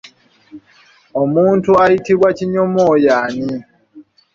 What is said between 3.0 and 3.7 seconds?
y'ani?